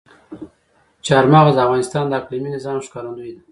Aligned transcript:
چار 1.05 1.25
مغز 1.33 1.55
د 1.55 1.59
افغانستان 1.65 2.05
د 2.07 2.13
اقلیمي 2.21 2.49
نظام 2.55 2.77
ښکارندوی 2.85 3.31
ده. 3.35 3.41